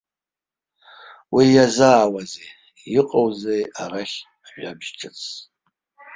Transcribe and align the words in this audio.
Уи 1.35 1.45
иазаауазеи, 1.55 2.49
иҟоузеи 2.99 3.63
арахь 3.81 4.17
ажәабжь 4.45 4.91
ҿыцс? 4.97 5.25